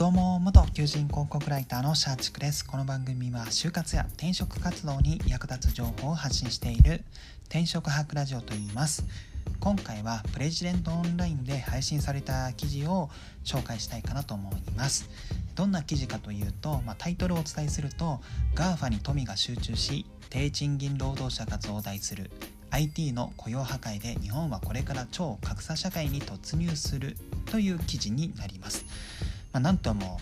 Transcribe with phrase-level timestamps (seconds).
[0.00, 2.66] どうも元求人広告ライターのシャーチクです。
[2.66, 7.04] この番組は就活や転職活動に役立つ情報を発信している
[7.50, 9.04] 転職博ラジオと言います。
[9.60, 13.10] 今回はプレジデントオンラインで配信された記事を
[13.44, 15.10] 紹介したいかなと思います。
[15.54, 18.22] どんな記事かというと、まあ、タイトルをお伝えすると
[18.54, 22.30] GAFA に富が集中し低賃金労働者が増大する
[22.70, 27.18] IT の雇用破壊で日本はこれから超格差社会に突入する
[27.50, 28.86] という記事になります。
[29.52, 30.18] まあ、なんとも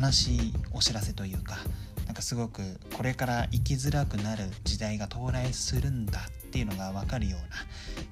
[0.00, 1.56] 悲しいお知らせというか
[2.06, 2.62] なんかすごく
[2.96, 7.46] これから生きづらくなる時代が到来するんだっていうのが分かるような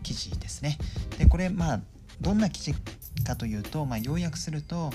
[0.02, 0.78] 記事ですね。
[1.18, 1.80] でこれまあ
[2.20, 2.74] どんな記事
[3.24, 4.90] かというと、まあ、要約すると、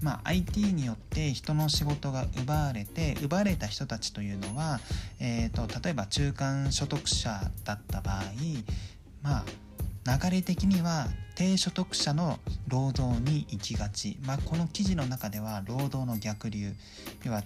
[0.00, 4.80] まあ、IT によって人の仕事が奪われて奪われた人たちというのは、
[5.20, 8.22] えーと、と例えば中間所得者だった場合
[9.22, 9.44] まあ
[10.06, 12.38] 流れ的には低所得者の
[12.68, 16.72] 労働に行きがち、まあ、この記事の中では労働の逆流。
[17.24, 17.42] 要は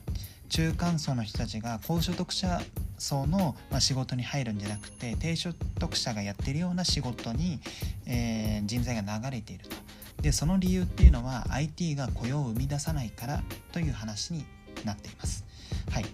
[0.50, 2.60] 中間層の人たちが高所得者
[2.98, 7.60] 層の仕事に入るんじゃなくて低所得者がやってるような仕事に、
[8.06, 9.76] えー、人材が流れていると。
[10.20, 14.44] でその理由っていうのは IT が雇用を生み出さないからという話に
[14.84, 15.46] なっています。
[15.90, 16.04] はい。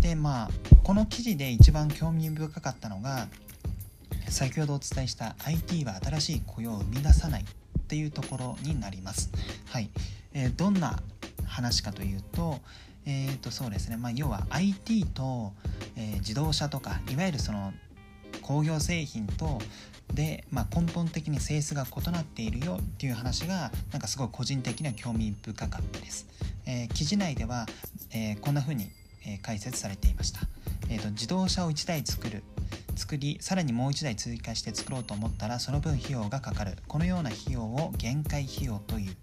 [0.00, 0.50] でまあ
[0.82, 3.28] この記事で一番興味深かったのが
[4.34, 9.30] 先ほどお伝えした IT は新しい雇用を生み出さないっていうところになります。
[9.66, 9.90] はい、
[10.32, 10.98] えー、どんな
[11.46, 12.58] 話かというと、
[13.06, 15.52] えー、とそうですね、まあ、要は IT と、
[15.94, 17.72] えー、自動車とかいわゆるその
[18.42, 19.60] 工業製品と
[20.12, 26.26] で、まあ、根本的に性質が異なっているよっていう話がなんかすごい個人的には興味深かったです。
[26.66, 27.66] えー、記事内では、
[28.10, 28.90] えー、こんな風に、
[29.24, 30.40] え、解説されていました。
[30.90, 32.42] えーと自動車を1台作る
[32.96, 36.76] 作りさらにもう1台追加して作ろうと思ったらその分費用がかかる。
[36.88, 39.16] このような費用を限界費用という、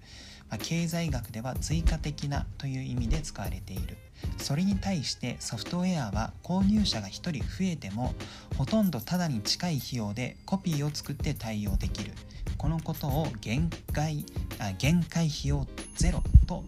[0.49, 3.97] まあ、経済学では追加的なという意味で使われている。
[4.37, 8.13] それに対してソフトウェアは購入者が1人増えても
[8.57, 12.11] ほとんどただに近い費用でコピーを作って対応できる。
[12.57, 14.25] このことを限界
[14.59, 16.63] あ限界費用ゼロと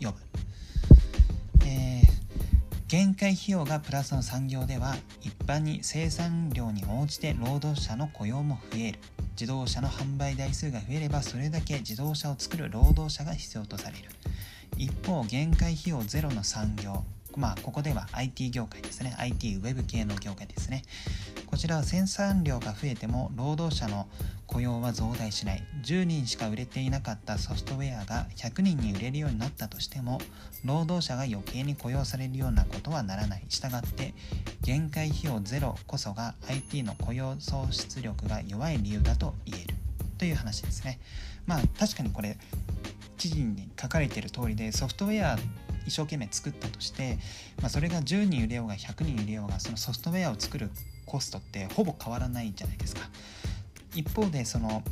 [0.00, 0.14] 呼ぶ、
[1.66, 2.03] えー
[2.94, 9.00] 限界費用がプラスの産業では一般に生産量に応じて労働者の雇用も増える。
[9.32, 14.04] 自動車の販売台数が増えればそれだけ自動車を作る労働者が必要とされる。
[14.76, 17.02] 一方限界費用ゼロの産業。
[17.36, 19.14] まあここでは IT 業界ですね。
[19.18, 20.82] IT ウェブ系の業界ですね。
[21.46, 24.08] こちらは生産量が増えても労働者の
[24.46, 25.62] 雇用は増大しない。
[25.84, 30.20] 10人しか売れていなかったソフトウェアが100人に売れるようになったとしても
[30.64, 33.44] 労働者が余計に雇用されるようなことはならない。
[33.48, 34.14] したがって
[34.62, 39.74] 限界費用ゼロこそが IT の雇用創出力が弱い理由だと言える。
[40.18, 40.98] という話ですね。
[41.46, 42.36] まあ確かにこれ
[43.16, 45.38] 記事に書かれている通りでソフトウェア
[45.86, 47.18] 一生懸命作ったとして、
[47.60, 50.70] まあ、それが10人売れようが100人売れようがそのソフトウェアを作る
[51.06, 53.02] コストってほぼ変わらないじゃないですか。
[53.94, 54.82] 一方でその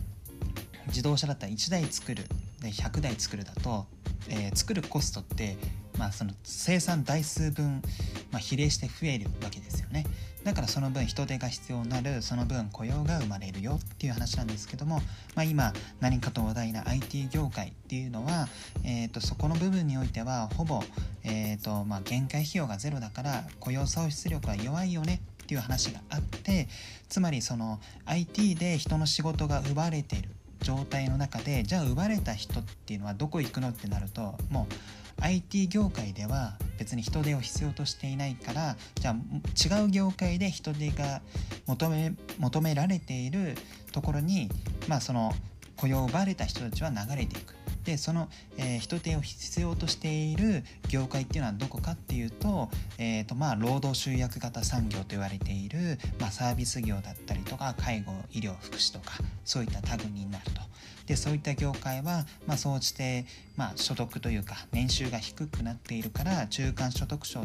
[0.89, 2.25] 自動車だったら1台作る
[2.61, 3.87] で100台作るだと、
[4.29, 5.57] えー、作るコストって、
[5.99, 7.83] まあ、その生産台数分、
[8.31, 10.05] まあ、比例して増えるわけですよね。
[10.45, 14.97] だからその分人手が必要になるその分雇用が生まれるよっていう話なんですけども、
[15.37, 18.49] まあ、今何かと話題な IT 業界っていうのは、
[18.85, 20.83] えーと、そこの部分においてはほぼ、
[21.23, 26.69] えーとまあ、限界費用がゼロだから雇用創出力は弱いよねっていう話があって
[27.09, 30.31] つまりその IT で人の仕事が奪われている
[30.63, 34.75] 状態の中でじゃあ奪われた人っていうのはどこ行くのってなるともう
[35.21, 41.23] IT 業界では別に人手を必要としていないからじゃあ違う業界で人手が
[41.67, 43.55] 求め求められている
[43.93, 44.51] ところに
[44.89, 45.33] まあその
[45.77, 47.62] 雇用を奪われた人たちは流れていく。
[47.85, 60.73] でその、えー、人手を必要としている業界っていうのはどこかっていうと,、えーとまあ、労働集約型産業と言われている、まあ、サービス業だったりとか介護医療福祉とかそういった類になると。
[61.07, 63.27] でそういった業界は、まあ、総じて、
[63.57, 67.45] まあ、所得というか年収が低くなっているから中間所得者あ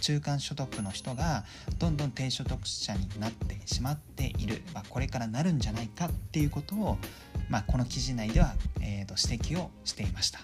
[0.00, 1.44] 中間所得の人が
[1.78, 6.98] どんどん低所得者になってしまっている、まあ、これからなるんじゃないかっていうことを、
[7.50, 10.40] まあ、この記事内では、えー、と指摘をしていました。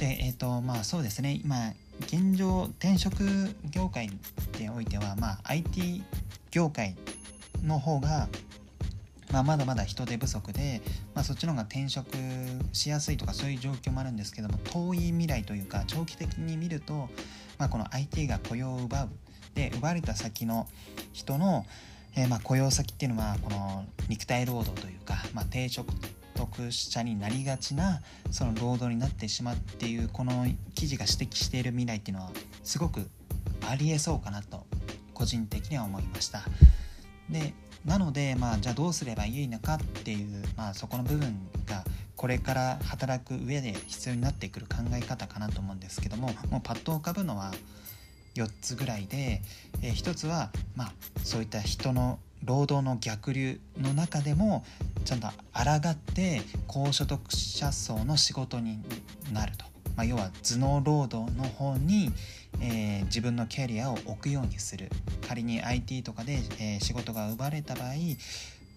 [0.00, 3.24] でえっ、ー、とまあそうですね今現状転職
[3.70, 6.02] 業界においては、まあ、IT
[6.50, 6.96] 業界
[7.62, 8.28] の方が
[9.32, 10.80] まあ、まだまだ人手不足で、
[11.12, 12.16] まあ、そっちの方が転職
[12.72, 17.08] しやすいとかそういう状況もあるんですけども遠い未来というか長期的に見ると、
[17.58, 19.08] まあ、この IT が雇用を奪う
[19.54, 20.68] で奪われた先の
[21.12, 21.64] 人の、
[22.16, 25.84] えー、まあ雇用先っていうのはこの肉体労働というか、まあ、低所
[26.34, 32.30] 得者になりがちなその労働になってしまっていうこの記事が指摘している未来っていうのは
[32.62, 33.08] すごく
[33.68, 34.66] ありえそうかなと
[35.14, 36.42] 個人的には思いました。
[37.30, 37.54] で
[37.84, 41.84] なのでまあじゃあどうすればいいのかっていう、まあ、そこの部分が
[42.16, 47.52] これから働く上で必要になってくる考え方かなと思うんですけどももうパッと浮かぶのは
[48.36, 49.42] 4つぐらいで、
[49.82, 50.92] えー、1つは、まあ、
[51.24, 54.64] そういった人の労働の逆流の中でも
[55.04, 58.78] ちゃんと抗って高所得者層の仕事に
[59.32, 59.64] なると、
[59.96, 62.12] まあ、要は頭脳労働の方に、
[62.60, 64.90] えー、自分のキャリアを置くようにする。
[65.26, 67.94] 仮に IT とかで、えー、仕事が奪われた場合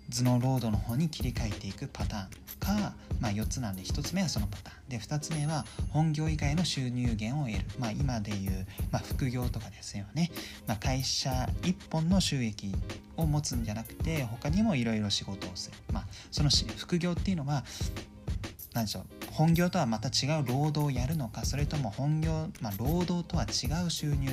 [0.10, 2.30] 頭脳労働の方に切り替えていくパターン
[2.60, 4.90] か、まあ、4つなんで1つ目はそのパターン。
[4.90, 10.32] で2つ目は本業以外の収入源を得る、まあ、今でいう、まあ、副業とかですよね、
[10.68, 11.30] まあ、会社
[11.62, 12.74] 1本の収益
[13.18, 17.64] を持つんじゃなくて他にもいろいろ仕事をする、まあ、その副業っていうのは
[18.74, 24.30] 何でしょう本業とはまた違う労働をやるのかそれとも本業、まあ、労働とは違う収入。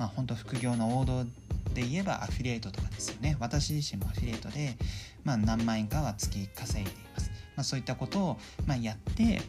[0.00, 1.26] まあ本当副業の王道
[1.74, 3.36] で言えばアフィリエイトとかですよね。
[3.40, 4.76] 私自身もアフィリエイトで、
[5.24, 9.40] まあ、何万円かは月稼いでいます、まあ、そういったことを、まあ、やって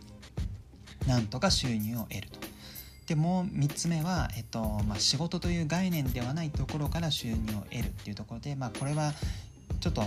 [1.07, 2.39] なんとか収入を得ると。
[3.07, 9.11] でもう3つ目は、えっとまあ、仕事という概念ではないところから収入を得るっていうところで、まあ、これは
[9.81, 10.03] ちょっと、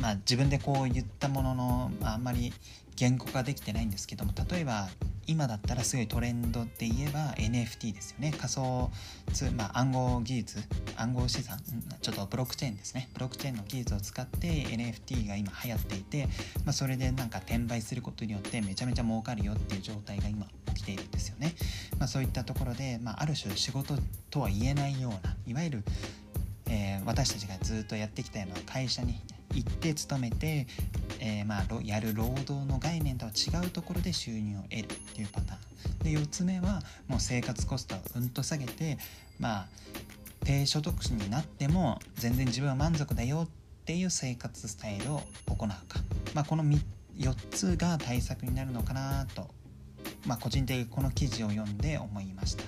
[0.00, 2.52] まあ、自分でこう言ったものの、まあ、あんまり
[2.96, 4.88] 言語化できてないんですけども例えば
[5.28, 8.32] 今だったらすごいトレンドって言えば NFT ですよね。
[8.36, 8.90] 仮想
[9.34, 10.58] 通、まあ、暗号技術
[10.96, 11.58] 暗号資産
[12.00, 13.10] ちょっとブロックチェーンですね。
[13.12, 16.26] ブロックチェーンの技術を使って NFT が今流行っていて、
[16.64, 21.54] まあ、それでなんか転売することによってめちゃめちゃ儲かるよっていう状態が今起きているんですよね、
[21.98, 23.94] まあ、そういったところで、まあ、ある種仕事
[24.30, 25.84] とは言えないようないわゆる、
[26.70, 29.20] えー、私たちがずっとやってきたような会社に
[29.54, 30.66] 行って勤めて、
[31.20, 35.58] えー、まあやる労働の概念とは違うところで収入を得るっていうパターン。
[36.04, 38.98] で4つ目はもう生活コストをうんと下げて
[39.38, 39.66] まあ
[40.44, 43.48] 低所得者になっても全然自分は満足だよっ
[43.84, 45.76] ていう生活スタイルを行うか、
[46.34, 49.48] まあ、この4つが対策になるのかなと、
[50.26, 52.64] まあ、個人的にこの記事を読んで思いました。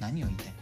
[0.00, 0.52] 何を言いたい